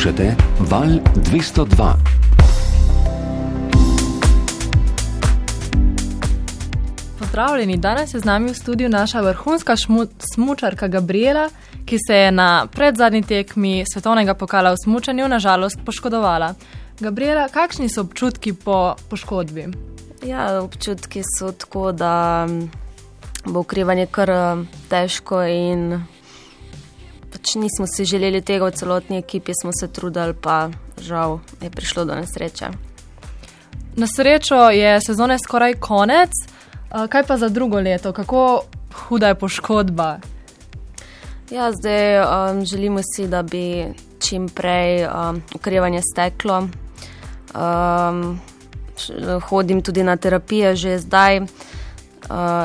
Poslušate 0.00 0.34
Val 0.60 0.88
202. 1.14 1.94
Pozdravljeni, 7.18 7.76
danes 7.76 8.14
je 8.14 8.20
z 8.20 8.24
nami 8.24 8.50
v 8.50 8.54
studiu 8.54 8.88
naša 8.88 9.20
vrhunska 9.20 9.74
smučarka 10.34 10.88
Gabriela, 10.88 11.48
ki 11.84 11.96
se 12.06 12.16
je 12.16 12.32
na 12.32 12.66
predzadnji 12.72 13.22
tekmi 13.22 13.84
svetovnega 13.92 14.34
pokala 14.34 14.72
v 14.72 14.76
smučanju 14.84 15.28
nažalost 15.28 15.78
poškodovala. 15.84 16.54
Gabriela, 17.00 17.48
kakšni 17.48 17.88
so 17.88 18.00
občutki 18.00 18.52
po 18.52 18.94
poškodbi? 19.10 19.66
Ja, 20.24 20.62
občutki 20.62 21.22
so 21.38 21.52
tako, 21.52 21.92
da 21.92 22.46
bo 23.44 23.60
ukrivanje 23.60 24.06
kar 24.06 24.30
eh, 24.30 24.64
težko 24.88 25.42
in 25.44 26.00
pač 27.32 27.54
nismo 27.54 27.86
si 27.86 28.04
želeli 28.04 28.42
tega 28.42 28.66
v 28.66 28.76
celotni 28.76 29.18
ekipi, 29.18 29.52
smo 29.62 29.70
se 29.80 29.88
trudili, 29.88 30.34
pa 30.34 30.70
žal 30.98 31.38
je 31.62 31.70
prišlo 31.70 32.04
do 32.04 32.14
nesreče. 32.14 32.70
Na 33.96 34.06
srečo 34.06 34.70
je 34.70 35.00
sezone 35.00 35.38
skoraj 35.38 35.74
konec, 35.74 36.30
kaj 37.08 37.26
pa 37.26 37.36
za 37.36 37.48
drugo 37.48 37.80
leto, 37.80 38.12
kako 38.12 38.62
huda 38.94 39.28
je 39.28 39.34
poškodba? 39.34 40.18
Ja, 41.50 41.72
zdaj 41.72 42.20
um, 42.20 42.64
želimo 42.64 43.00
si, 43.14 43.26
da 43.28 43.42
bi 43.42 43.86
čim 44.20 44.48
prej 44.48 45.06
um, 45.06 45.42
ukrivanje 45.54 46.00
steklo. 46.12 46.68
Um, 47.54 48.40
hodim 49.48 49.82
tudi 49.82 50.02
na 50.02 50.16
terapije 50.16 50.76
že 50.76 50.98
zdaj. 50.98 51.40
Uh, 51.40 51.46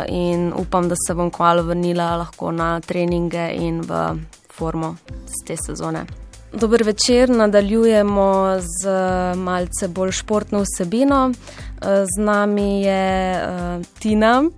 in 0.07 0.53
upam, 0.57 0.89
da 0.89 0.95
se 1.07 1.13
bom 1.13 1.31
kmalo 1.31 1.63
vrnila 1.63 2.15
lahko 2.15 2.51
na 2.51 2.79
treninge 2.79 3.49
in 3.55 3.81
v 3.81 4.19
formo 4.57 4.95
z 5.25 5.47
te 5.47 5.57
sezone. 5.57 6.05
Dober 6.55 6.83
večer, 6.83 7.29
nadaljujemo 7.29 8.57
z 8.59 8.89
malce 9.35 9.87
bolj 9.87 10.11
športno 10.11 10.61
vsebino. 10.63 11.31
Z 11.81 12.21
nami 12.21 12.81
je 12.81 13.35
uh, 13.35 13.85
Tina, 13.99 14.39
uh, 14.41 14.51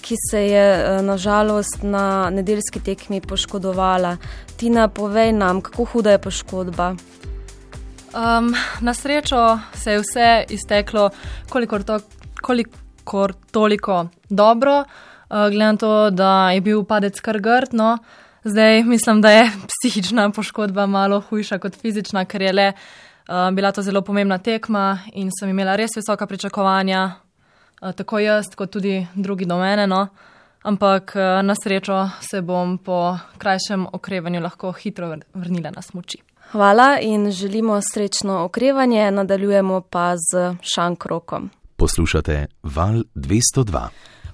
ki 0.00 0.16
se 0.30 0.44
je 0.46 0.66
uh, 0.78 1.02
nažalost 1.04 1.82
na 1.82 2.30
nedeljski 2.30 2.80
tekmi 2.80 3.20
poškodovala. 3.20 4.16
Tina, 4.56 4.88
povej 4.88 5.32
nam, 5.32 5.60
kako 5.60 5.84
huda 5.84 6.10
je 6.10 6.22
poškodba. 6.22 6.94
Um, 8.14 8.54
na 8.80 8.94
srečo 8.94 9.58
se 9.74 9.92
je 9.92 10.00
vse 10.00 10.44
izteklo, 10.48 11.10
kolikor, 11.48 11.82
to, 11.82 11.98
kolikor 12.42 13.34
toliko 13.50 14.06
dobro, 14.28 14.84
uh, 14.84 15.50
glede 15.50 15.72
na 15.72 15.76
to, 15.76 16.10
da 16.10 16.50
je 16.50 16.60
bil 16.60 16.84
padec 16.84 17.20
kar 17.20 17.40
grd. 17.40 17.74
No. 17.74 17.98
Zdaj 18.44 18.82
mislim, 18.84 19.20
da 19.20 19.30
je 19.30 19.50
psihična 19.70 20.30
poškodba 20.30 20.86
malo 20.86 21.20
hujša 21.20 21.58
kot 21.58 21.76
fizična, 21.76 22.24
ker 22.24 22.42
je 22.42 22.52
le 22.52 22.72
uh, 22.72 23.54
bila 23.54 23.72
to 23.72 23.82
zelo 23.82 24.02
pomembna 24.02 24.38
tekma 24.38 24.98
in 25.12 25.30
sem 25.40 25.50
imela 25.50 25.76
res 25.76 25.90
visoka 25.96 26.26
pričakovanja, 26.26 27.12
uh, 27.82 27.92
tako 27.92 28.18
jaz, 28.18 28.54
kot 28.56 28.70
tudi 28.70 29.06
drugi 29.14 29.44
do 29.44 29.58
mene. 29.58 29.86
No. 29.86 30.06
Ampak 30.62 31.12
uh, 31.16 31.46
na 31.46 31.54
srečo 31.54 32.08
se 32.20 32.42
bom 32.42 32.78
po 32.78 33.18
krajšem 33.38 33.86
okrevanju 33.92 34.40
lahko 34.40 34.72
hitro 34.72 35.16
vrnila 35.34 35.70
na 35.70 35.82
smoči. 35.82 36.18
Hvala 36.52 36.98
in 37.00 37.30
želimo 37.30 37.80
srečno 37.92 38.44
okrevanje, 38.44 39.10
nadaljujemo 39.10 39.80
pa 39.80 40.16
z 40.16 40.56
Šankrokom. 40.74 41.50
Poslušate 41.76 42.46
Val 42.62 43.02
202. 43.14 43.88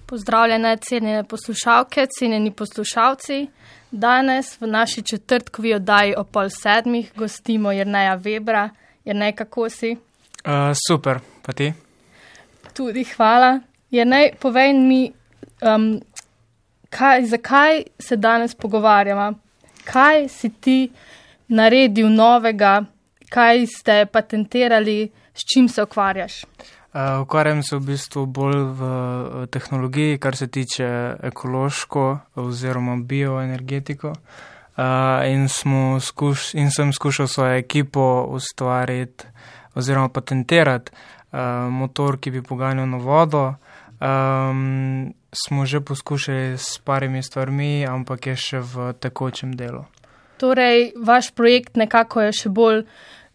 Pozdravljene, 0.06 0.76
cenjene 0.76 1.24
poslušalke, 1.24 2.06
cenjeni 2.18 2.50
poslušalci. 2.50 3.46
Danes 3.90 4.60
v 4.60 4.66
naši 4.66 5.02
četrtkovi 5.02 5.74
oddaji 5.74 6.14
o 6.16 6.24
pol 6.24 6.50
sedmih 6.50 7.12
gostimo 7.16 7.72
Jrneja 7.72 8.19
Webra. 8.19 8.69
Jrnej, 9.04 9.32
kako 9.32 9.69
si? 9.70 9.97
Uh, 10.44 10.70
super, 10.88 11.19
pa 11.42 11.53
ti? 11.53 11.72
Tudi 12.72 13.04
hvala. 13.04 13.60
Jrnej, 13.91 14.31
povej 14.41 14.72
mi, 14.72 15.12
um, 15.62 16.00
kaj, 16.91 17.26
zakaj 17.26 17.82
se 17.98 18.16
danes 18.16 18.54
pogovarjamo? 18.54 19.32
Kaj 19.84 20.28
si 20.28 20.50
ti 20.60 20.92
naredil 21.48 22.08
novega, 22.08 22.84
kaj 23.28 23.66
ste 23.66 24.06
patentirali, 24.06 25.10
s 25.34 25.42
čim 25.52 25.69
se 25.69 25.82
ukvarjaš? 25.82 26.44
Uh, 26.96 27.22
ukvarjam 27.22 27.62
se 27.62 27.76
v 27.76 27.80
bistvu 27.80 28.22
bolj 28.26 28.62
v 28.78 29.46
tehnologiji, 29.52 30.18
kar 30.18 30.36
se 30.36 30.46
tiče 30.48 30.86
ekološko 31.22 32.18
oziroma 32.40 32.96
bioenergetiko. 32.96 34.12
Uh, 34.76 34.84
in, 35.28 35.44
skuš, 36.00 36.54
in 36.54 36.70
sem 36.70 36.92
skušal 36.92 37.26
svojo 37.28 37.58
ekipo 37.58 38.24
ustvariti 38.32 39.24
oziroma 39.74 40.08
patentirati 40.08 40.92
uh, 40.92 41.38
motor, 41.70 42.16
ki 42.16 42.30
bi 42.30 42.42
poganjal 42.42 42.88
na 42.88 42.96
vodo. 42.96 43.54
Um, 44.00 45.12
smo 45.32 45.66
že 45.66 45.80
poskušali 45.80 46.56
s 46.56 46.78
parimi 46.78 47.22
stvarmi, 47.22 47.86
ampak 47.86 48.26
je 48.26 48.36
še 48.36 48.60
v 48.60 48.92
tekočem 49.00 49.52
delu. 49.52 49.84
Torej, 50.40 50.92
vaš 50.96 51.30
projekt 51.36 51.76
nekako 51.76 52.28
je 52.28 52.32
še 52.32 52.48
bolj 52.48 52.86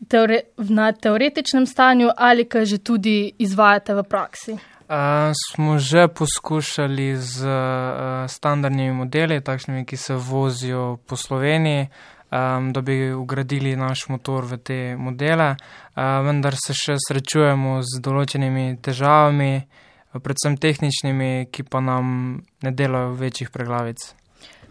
teore 0.07 0.41
na 0.57 0.91
teoretičnem 0.91 1.65
stanju 1.65 2.09
ali 2.17 2.45
kaj 2.45 2.65
že 2.65 2.77
tudi 2.77 3.31
izvajate 3.37 3.93
v 3.93 4.03
praksi? 4.03 4.57
Uh, 4.91 5.31
smo 5.31 5.79
že 5.79 6.07
poskušali 6.07 7.15
z 7.15 7.47
uh, 7.47 8.27
standardnimi 8.27 8.91
modeli, 8.91 9.41
takšnimi, 9.41 9.85
ki 9.85 9.97
se 9.97 10.15
vozijo 10.15 10.97
po 11.07 11.15
Sloveniji, 11.15 11.87
um, 12.31 12.73
da 12.73 12.81
bi 12.81 13.13
ugradili 13.13 13.75
naš 13.75 14.09
motor 14.09 14.43
v 14.45 14.57
te 14.57 14.95
modele, 14.99 15.55
uh, 15.55 16.03
vendar 16.27 16.59
se 16.59 16.75
še 16.75 16.99
srečujemo 16.99 17.79
z 17.79 18.03
določenimi 18.03 18.83
težavami, 18.83 19.63
predvsem 20.11 20.59
tehničnimi, 20.59 21.47
ki 21.55 21.63
pa 21.63 21.79
nam 21.79 22.41
ne 22.59 22.71
delajo 22.75 23.15
večjih 23.15 23.47
preglavic. 23.47 24.20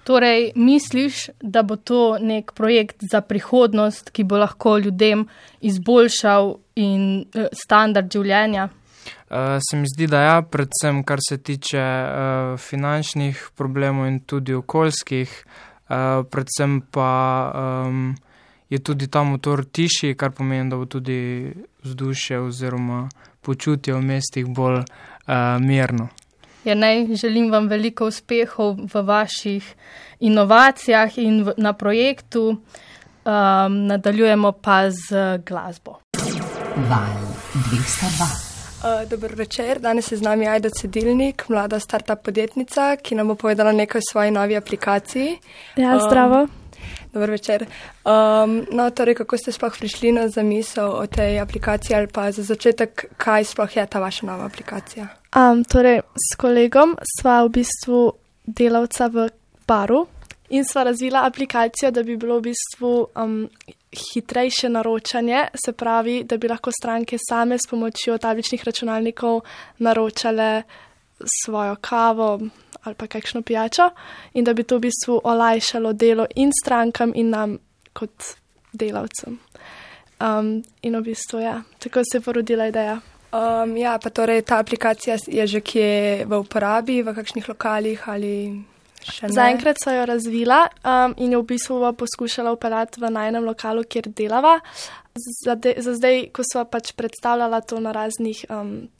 Torej, 0.04 0.52
misliš, 0.56 1.28
da 1.40 1.62
bo 1.62 1.76
to 1.76 2.18
nek 2.20 2.52
projekt 2.56 3.04
za 3.10 3.20
prihodnost, 3.20 4.10
ki 4.10 4.24
bo 4.24 4.38
lahko 4.40 4.78
ljudem 4.78 5.26
izboljšal 5.60 6.54
in, 6.80 7.24
uh, 7.34 7.48
standard 7.52 8.12
življenja? 8.12 8.68
Uh, 9.30 9.58
se 9.62 9.76
mi 9.76 9.86
zdi, 9.86 10.08
da 10.10 10.22
ja, 10.22 10.38
predvsem 10.42 11.04
kar 11.04 11.20
se 11.28 11.38
tiče 11.38 11.80
uh, 11.80 12.58
finančnih 12.58 13.50
problemov 13.56 14.08
in 14.08 14.18
tudi 14.26 14.54
okoljskih, 14.54 15.36
uh, 15.36 16.24
predvsem 16.30 16.80
pa 16.90 17.12
um, 17.86 18.16
je 18.70 18.78
tudi 18.78 19.06
ta 19.06 19.22
motor 19.22 19.64
tišji, 19.64 20.16
kar 20.16 20.32
pomeni, 20.34 20.70
da 20.70 20.76
bo 20.80 20.86
tudi 20.86 21.52
vzdušje 21.82 22.40
oziroma 22.40 23.08
počutje 23.40 23.94
v 23.94 24.02
mestih 24.02 24.46
bolj 24.46 24.82
uh, 24.82 24.86
mirno. 25.60 26.08
Ja, 26.64 26.74
naj 26.74 27.06
želim 27.16 27.50
vam 27.50 27.68
veliko 27.68 28.06
uspehov 28.06 28.76
v 28.94 29.02
vaših 29.02 29.74
inovacijah 30.20 31.18
in 31.18 31.42
v, 31.44 31.54
na 31.56 31.72
projektu. 31.72 32.56
Um, 33.24 33.86
nadaljujemo 33.86 34.52
pa 34.52 34.90
z 34.90 35.38
glasbo. 35.46 36.00
Val 36.76 37.16
202. 37.54 38.50
Uh, 38.80 39.08
Dobro 39.10 39.36
večer, 39.36 39.78
danes 39.78 40.12
je 40.12 40.16
z 40.16 40.22
nami 40.22 40.48
Aida 40.48 40.70
Cedilnik, 40.70 41.48
mlada 41.48 41.80
startup 41.80 42.22
podjetnica, 42.24 42.96
ki 42.96 43.14
nam 43.14 43.28
bo 43.28 43.34
povedala 43.34 43.72
nekaj 43.72 43.98
o 43.98 44.08
svoji 44.12 44.30
novi 44.30 44.56
aplikaciji. 44.56 45.38
Ja, 45.76 45.98
zdravo. 45.98 46.42
Um, 46.42 46.50
Dobro 47.12 47.32
večer. 47.32 47.66
Um, 48.04 48.66
no, 48.72 48.90
torej, 48.90 49.14
kako 49.14 49.36
ste 49.36 49.52
sploh 49.52 49.76
prišli 49.78 50.12
na 50.12 50.28
zamisel 50.28 50.88
o 50.88 51.06
tej 51.06 51.40
aplikaciji 51.40 51.96
ali 51.96 52.06
pa 52.06 52.30
za 52.32 52.42
začetek, 52.42 53.04
kaj 53.16 53.44
sploh 53.44 53.76
je 53.76 53.86
ta 53.86 54.00
vaša 54.00 54.26
nova 54.26 54.44
aplikacija? 54.44 55.19
Um, 55.36 55.62
torej, 55.64 56.00
s 56.18 56.34
kolegom 56.34 56.96
sva 57.06 57.44
v 57.46 57.60
bistvu 57.60 57.98
delavca 58.42 59.06
v 59.06 59.28
baru 59.62 60.02
in 60.50 60.64
sva 60.66 60.82
razvila 60.82 61.22
aplikacijo, 61.22 61.92
da 61.94 62.02
bi 62.02 62.16
bilo 62.18 62.40
v 62.40 62.50
bistvu 62.50 62.90
um, 63.14 63.46
hitrejše 63.94 64.68
naročanje, 64.68 65.44
se 65.54 65.72
pravi, 65.72 66.24
da 66.24 66.36
bi 66.36 66.48
lahko 66.50 66.72
stranke 66.74 67.18
same 67.22 67.58
s 67.58 67.70
pomočjo 67.70 68.18
tabličnih 68.18 68.64
računalnikov 68.64 69.40
naročale 69.78 70.62
svojo 71.44 71.76
kavo, 71.80 72.40
ali 72.82 72.94
pa 72.94 73.06
kakšno 73.06 73.42
pijačo, 73.42 73.90
in 74.34 74.44
da 74.44 74.54
bi 74.54 74.64
to 74.64 74.76
v 74.76 74.88
bistvu 74.88 75.20
olajšalo 75.24 75.92
delo 75.92 76.26
in 76.34 76.50
strankam, 76.50 77.12
in 77.14 77.30
nam 77.30 77.58
kot 77.92 78.34
delavcem. 78.72 79.38
Um, 80.20 80.62
in 80.82 80.98
v 80.98 81.02
bistvu, 81.02 81.38
ja, 81.38 81.62
tako 81.78 82.02
se 82.02 82.18
je 82.18 82.20
porodila 82.20 82.66
ideja. 82.66 82.98
Um, 83.30 83.76
ja, 83.76 83.94
pa 84.02 84.10
torej 84.10 84.42
ta 84.42 84.58
aplikacija 84.58 85.14
je 85.26 85.46
že 85.46 85.60
kje 85.60 86.24
v 86.26 86.38
uporabi, 86.38 87.02
v 87.02 87.14
kakšnih 87.14 87.48
lokalih 87.48 88.08
ali. 88.08 88.66
Zaenkrat 89.22 89.78
so 89.80 89.94
jo 89.94 90.04
razvila 90.04 90.68
um, 90.84 91.14
in 91.16 91.32
jo 91.32 91.40
v 91.40 91.54
bistvu 91.54 91.78
poskušala 91.96 92.52
upeljati 92.52 93.00
v 93.00 93.10
najnem 93.10 93.44
lokalu, 93.44 93.86
kjer 93.86 94.10
delava. 94.10 94.58
Za, 95.14 95.54
de, 95.54 95.74
za 95.78 95.94
zdaj, 95.94 96.30
ko 96.34 96.42
so 96.42 96.64
pač 96.64 96.92
predstavljala 96.92 97.60
to 97.60 97.80
na 97.80 97.92
raznih 97.92 98.44
um, 98.50 98.90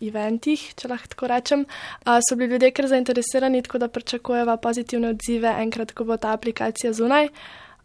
eventih, 0.00 0.62
če 0.78 0.88
lahko 0.88 1.12
tako 1.12 1.26
rečem, 1.30 1.66
uh, 2.06 2.18
so 2.22 2.38
bili 2.38 2.54
ljudje 2.54 2.70
kar 2.70 2.86
zainteresirani, 2.86 3.62
tako 3.62 3.82
da 3.82 3.88
pričakujeva 3.88 4.56
pozitivne 4.56 5.12
odzive 5.12 5.52
enkrat, 5.58 5.92
ko 5.92 6.06
bo 6.06 6.16
ta 6.16 6.32
aplikacija 6.38 6.94
zunaj. 6.94 7.28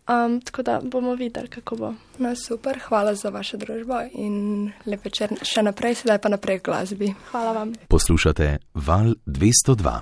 Um, 0.08 0.42
tako 0.42 0.62
da 0.64 0.80
bomo 0.84 1.16
videli, 1.16 1.48
kako 1.48 1.76
bo. 1.76 1.94
No, 2.18 2.36
super, 2.36 2.80
hvala 2.88 3.16
za 3.16 3.30
vašo 3.30 3.58
družbo 3.58 4.00
in 4.14 4.72
lep 4.86 5.04
večer 5.06 5.34
še 5.44 5.64
naprej, 5.68 5.98
sedaj 6.00 6.22
pa 6.24 6.32
naprej 6.32 6.62
glasbi. 6.64 7.12
Hvala 7.32 7.52
vam. 7.52 7.74
Poslušate 7.92 8.58
Val 8.74 9.18
202. 9.26 10.00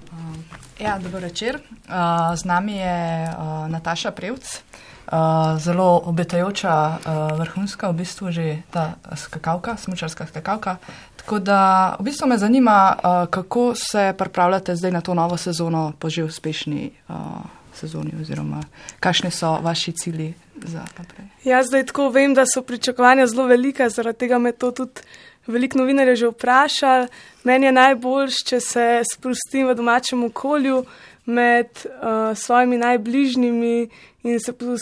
Ja, 0.79 0.99
dobro 0.99 1.19
večer. 1.19 1.57
Uh, 1.57 2.35
z 2.37 2.45
nami 2.45 2.77
je 2.77 3.29
uh, 3.31 3.65
Nataša 3.71 4.11
Prevc, 4.11 4.45
uh, 4.45 5.57
zelo 5.57 6.01
obetajoča, 6.05 6.75
uh, 6.77 7.39
vrhunska, 7.39 7.89
v 7.89 8.05
bistvu 8.05 8.31
že 8.31 8.61
ta 8.69 9.01
skakavka, 9.15 9.73
smučarska 9.77 10.27
skakavka. 10.29 10.77
Tako 11.17 11.39
da 11.39 11.95
v 11.99 12.11
bistvu 12.11 12.29
me 12.29 12.37
zanima, 12.37 12.93
uh, 12.93 13.25
kako 13.25 13.73
se 13.75 14.13
pripravljate 14.17 14.75
zdaj 14.75 14.91
na 14.91 15.01
to 15.01 15.13
novo 15.13 15.37
sezono 15.37 15.93
po 15.99 16.13
že 16.13 16.23
uspešni. 16.23 16.91
Uh, 17.09 17.64
sezoni, 17.75 18.11
oziroma 18.21 18.63
kakšni 18.99 19.31
so 19.31 19.57
vaši 19.61 19.91
cilji 19.91 20.33
za 20.63 20.85
naprej? 20.97 21.27
Jaz 21.43 21.67
zdaj 21.67 21.85
tako 21.91 22.09
vem, 22.09 22.33
da 22.33 22.45
so 22.45 22.61
pričakovanja 22.61 23.27
zelo 23.27 23.47
velika, 23.47 23.89
zaradi 23.89 24.17
tega 24.25 24.39
me 24.39 24.51
to 24.51 24.71
tudi 24.71 25.01
veliko 25.47 25.77
novinarjev 25.77 26.15
že 26.15 26.27
vprašali. 26.27 27.07
Meni 27.43 27.65
je 27.65 27.71
najboljš, 27.71 28.43
če 28.49 28.59
se 28.59 28.85
sprostim 29.13 29.67
v 29.67 29.75
domačem 29.75 30.23
okolju 30.23 30.85
med 31.25 31.69
uh, 31.85 32.37
svojimi 32.37 32.77
najbližnjimi 32.77 33.89
in 34.23 34.39
se 34.39 34.53
uh, 34.53 34.77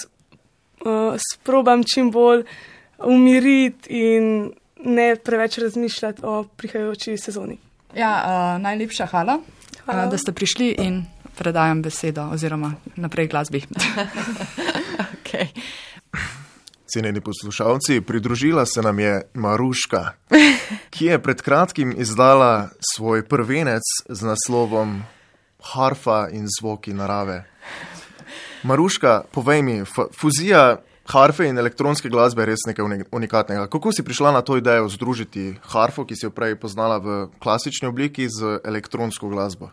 sprobam 1.34 1.84
čim 1.84 2.12
bolj 2.12 2.44
umiriti 3.04 3.90
in 3.90 4.52
ne 4.86 5.16
preveč 5.16 5.58
razmišljati 5.58 6.22
o 6.24 6.44
prihajajoči 6.44 7.18
sezoni. 7.18 7.58
Ja, 7.96 8.14
uh, 8.26 8.62
najlepša 8.62 9.06
hvala, 9.06 9.40
hvala. 9.86 10.06
Uh, 10.06 10.12
da 10.12 10.18
ste 10.18 10.32
prišli 10.32 10.76
in 10.80 11.04
predajam 11.38 11.82
besedo 11.82 12.30
oziroma 12.34 12.74
naprej 12.96 13.28
glasbi. 13.28 13.64
okay. 15.18 15.48
Cenjeni 16.94 17.22
poslušalci, 17.22 18.02
pridružila 18.02 18.66
se 18.66 18.82
nam 18.82 19.00
je 19.00 19.22
Maruška, 19.34 20.12
ki 20.90 21.06
je 21.06 21.20
pred 21.20 21.42
kratkim 21.42 21.94
izdala 21.98 22.70
svoj 22.94 23.26
prvenec 23.26 23.82
z 24.10 24.22
naslovom 24.22 25.02
Harfa 25.62 26.28
in 26.32 26.46
zvoki 26.60 26.94
narave. 26.94 27.44
Maruška, 28.64 29.24
povej 29.32 29.62
mi, 29.62 29.82
fuzija 30.20 30.78
harfe 31.06 31.48
in 31.48 31.58
elektronske 31.58 32.10
glasbe 32.10 32.42
je 32.42 32.46
res 32.46 32.66
nekaj 32.68 32.86
unikatnega. 33.12 33.68
Kako 33.68 33.92
si 33.92 34.04
prišla 34.04 34.32
na 34.32 34.42
to 34.42 34.58
idejo 34.58 34.90
združiti 34.90 35.58
harfo, 35.74 36.06
ki 36.06 36.16
si 36.16 36.26
jo 36.26 36.32
prej 36.32 36.56
poznala 36.56 36.98
v 36.98 37.28
klasični 37.44 37.88
obliki, 37.88 38.30
z 38.30 38.60
elektronsko 38.64 39.28
glasbo? 39.30 39.72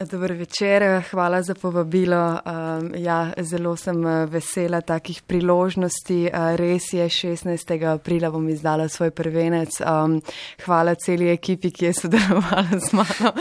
Dobro 0.00 0.34
večer, 0.34 1.02
hvala 1.10 1.42
za 1.42 1.54
povabilo. 1.54 2.38
Ja, 2.96 3.32
zelo 3.38 3.76
sem 3.76 4.06
eh, 4.06 4.26
vesela 4.26 4.80
takih 4.80 5.22
priložnosti. 5.22 6.30
Uh, 6.32 6.56
res 6.56 6.92
je, 6.92 7.08
16. 7.08 7.84
aprila 7.94 8.30
bom 8.30 8.48
izdala 8.48 8.88
svoj 8.88 9.10
prvenec. 9.10 9.80
Hvala 10.64 10.94
celi 10.94 11.30
ekipi, 11.30 11.70
ki 11.70 11.84
je 11.84 11.92
sodelovala 11.92 12.78
z 12.78 12.92
mano. 12.92 13.32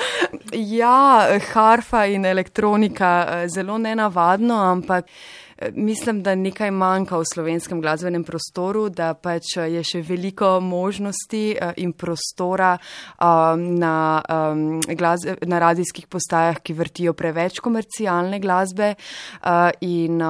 Ja, 0.54 1.28
harfa 1.54 2.06
in 2.06 2.26
elektronika, 2.26 3.28
uh, 3.28 3.48
zelo 3.50 3.78
nenavadno, 3.78 4.56
ampak. 4.56 5.06
Mislim, 5.76 6.24
da 6.24 6.36
nekaj 6.36 6.72
manjka 6.72 7.18
v 7.18 7.28
slovenskem 7.34 7.82
glasbenem 7.82 8.24
prostoru, 8.24 8.88
da 8.90 9.14
pač 9.14 9.56
je 9.58 9.84
še 9.86 10.02
veliko 10.06 10.56
možnosti 10.64 11.44
eh, 11.54 11.74
in 11.84 11.94
prostora 11.94 12.74
um, 12.78 13.68
na, 13.78 13.96
glasbe, 14.98 15.38
na 15.46 15.60
radijskih 15.62 16.08
postajah, 16.08 16.62
ki 16.64 16.74
vrtijo 16.78 17.14
preveč 17.14 17.60
komercialne 17.62 18.40
glasbe 18.42 18.94
in 19.86 20.22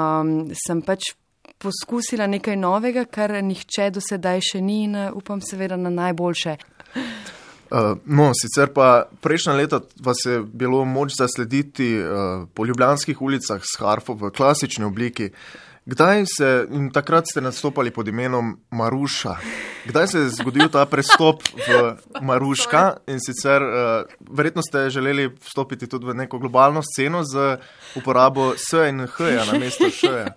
sem 0.57 0.81
pač 0.85 1.13
poskusila 1.61 2.27
nekaj 2.27 2.57
novega, 2.57 3.05
kar 3.05 3.33
nihče 3.43 3.89
do 3.93 4.01
sedaj 4.03 4.41
še 4.51 4.61
ni 4.61 4.83
in 4.87 4.97
upam 5.13 5.41
seveda 5.45 5.77
na 5.77 5.93
najboljše. 5.93 6.57
Uh, 7.71 7.95
no, 8.05 8.33
sicer 8.35 8.67
pa 8.75 9.07
prejšnja 9.23 9.53
leta 9.55 9.79
vas 10.03 10.19
je 10.27 10.41
bilo 10.43 10.83
moč 10.85 11.15
zaslediti 11.15 11.95
uh, 12.03 12.43
po 12.53 12.65
ljubljanskih 12.67 13.21
ulicah 13.21 13.63
s 13.63 13.79
harfo 13.79 14.13
v 14.13 14.31
klasični 14.35 14.83
obliki. 14.83 15.29
Kdaj 15.85 16.25
se, 16.27 16.49
in 16.75 16.91
takrat 16.91 17.31
ste 17.31 17.41
nastopali 17.41 17.91
pod 17.91 18.07
imenom 18.07 18.57
Maruša, 18.75 19.35
kdaj 19.87 20.07
se 20.07 20.19
je 20.19 20.33
zgodil 20.35 20.67
ta 20.69 20.83
prestop 20.85 21.47
v 21.55 21.95
Maruška 22.27 22.83
in 23.07 23.23
sicer 23.23 23.63
uh, 23.63 24.03
verjetno 24.29 24.61
ste 24.61 24.89
želeli 24.89 25.29
vstopiti 25.39 25.87
tudi 25.87 26.11
v 26.11 26.13
neko 26.13 26.43
globalno 26.43 26.83
sceno 26.83 27.23
z 27.23 27.55
uporabo 27.95 28.51
S 28.59 28.83
in 28.89 29.07
H 29.07 29.47
na 29.47 29.59
mesto 29.59 29.87
Š. 29.87 30.27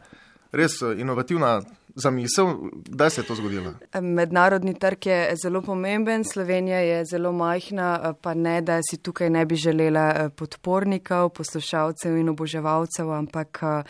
Res 0.55 0.79
inovativna 0.97 1.61
zamisel, 1.95 2.57
kdaj 2.73 3.11
se 3.11 3.21
je 3.21 3.27
to 3.27 3.35
zgodilo? 3.35 3.75
Mednarodni 4.01 4.75
trg 4.75 5.07
je 5.07 5.37
zelo 5.43 5.63
pomemben, 5.63 6.25
Slovenija 6.25 6.79
je 6.79 7.05
zelo 7.05 7.33
majhna, 7.33 8.15
pa 8.23 8.35
ne, 8.35 8.61
da 8.61 8.81
si 8.91 8.97
tukaj 8.97 9.31
ne 9.31 9.45
bi 9.47 9.57
želela 9.57 10.13
eh, 10.17 10.29
podpornikov, 10.29 11.29
poslušalcev 11.29 12.17
in 12.17 12.29
oboževalcev, 12.29 13.13
ampak 13.13 13.59
eh, 13.63 13.83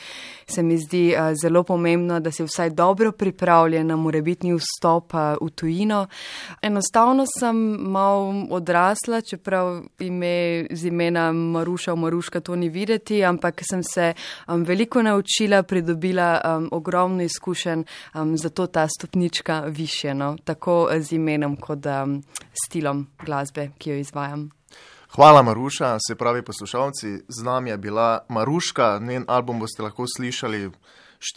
se 0.46 0.62
mi 0.62 0.78
zdi 0.78 1.12
eh, 1.12 1.34
zelo 1.42 1.62
pomembno, 1.62 2.20
da 2.20 2.30
si 2.30 2.44
vsaj 2.44 2.70
dobro 2.70 3.12
pripravljen 3.12 3.86
na 3.86 3.96
morebitni 3.96 4.54
vstop 4.54 5.12
v 5.14 5.50
tujino. 5.54 6.06
Enostavno 6.62 7.24
sem 7.38 7.56
mal 7.80 8.46
odrasla, 8.50 9.20
čeprav 9.20 9.82
ime 9.98 10.66
z 10.70 10.86
imena 10.86 11.32
Maruša, 11.32 11.94
Maruška 11.94 12.40
to 12.40 12.56
ni 12.56 12.68
videti, 12.68 13.24
ampak 13.24 13.62
sem 13.70 13.82
se 13.82 14.12
veliko 14.48 15.02
naučila, 15.02 15.62
pridobila 15.62 16.60
ogromno 16.70 17.22
izkušenj 17.22 17.84
um, 18.14 18.38
zato 18.38 18.66
ta 18.66 18.88
stopnička 18.88 19.60
više, 19.60 20.14
no? 20.14 20.36
tako 20.44 20.88
z 20.98 21.12
imenom 21.12 21.56
kot 21.56 21.86
um, 21.86 22.22
stilom 22.66 23.06
glasbe, 23.24 23.70
ki 23.78 23.90
jo 23.90 23.96
izvajam. 23.96 24.50
Hvala, 25.14 25.42
Maruša. 25.42 25.98
Se 26.08 26.14
pravi, 26.14 26.42
poslušalci, 26.42 27.08
z 27.28 27.42
nami 27.42 27.70
je 27.70 27.76
bila 27.78 28.18
Maruška. 28.28 28.98
Njen 29.02 29.24
album 29.28 29.60
boste 29.60 29.82
lahko 29.82 30.04
slišali 30.16 30.70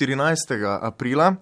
14. 0.01 0.79
aprila. 0.81 1.35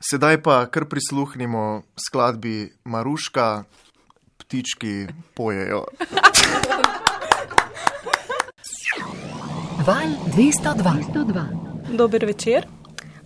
Sedaj 0.00 0.42
pa 0.42 0.66
kar 0.66 0.84
prisluhnimo 0.84 1.82
skladbi 1.96 2.72
Maruška, 2.84 3.64
ptički 4.36 5.06
pojejo. 5.34 5.84
Val 9.86 10.08
202. 10.36 11.96
Dober 11.96 12.26
večer. 12.26 12.79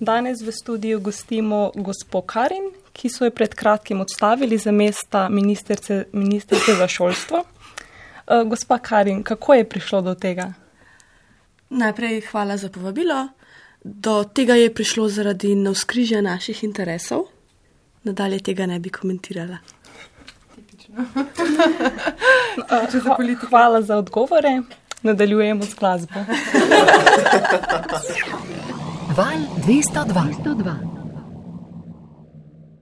Danes 0.05 0.43
v 0.43 0.53
studiu 0.53 1.01
gostimo 1.01 1.73
gospo 1.75 2.23
Karin, 2.23 2.71
ki 2.93 3.09
so 3.09 3.25
jo 3.25 3.31
pred 3.33 3.55
kratkim 3.55 4.01
odstavili 4.01 4.59
za 4.59 4.73
mesta 4.73 5.29
ministrice, 5.29 6.05
ministrice 6.13 6.75
za 6.77 6.89
šolstvo. 6.89 7.41
Uh, 7.41 7.47
gospa 8.49 8.79
Karin, 8.79 9.23
kako 9.23 9.55
je 9.55 9.69
prišlo 9.69 10.03
do 10.03 10.15
tega? 10.15 10.53
Najprej 11.71 12.21
hvala 12.31 12.57
za 12.57 12.69
povabilo. 12.69 13.29
Do 13.85 14.25
tega 14.25 14.55
je 14.55 14.75
prišlo 14.75 15.09
zaradi 15.09 15.55
navskrižja 15.55 16.21
naših 16.21 16.65
interesov. 16.65 17.25
Nadalje 18.05 18.39
tega 18.39 18.67
ne 18.67 18.79
bi 18.79 18.91
komentirala. 18.91 19.59
uh, 22.69 23.49
hvala 23.49 23.83
za 23.83 23.97
odgovore. 23.97 24.63
Nadaljujemo 25.03 25.65
z 25.65 25.75
glasbo. 25.75 26.25
Val 29.15 29.47
202. 29.65 30.43
202. 30.43 30.94